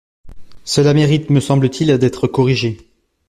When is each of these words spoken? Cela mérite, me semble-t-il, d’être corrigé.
Cela 0.65 0.95
mérite, 0.95 1.29
me 1.29 1.39
semble-t-il, 1.39 1.95
d’être 1.99 2.25
corrigé. 2.25 2.89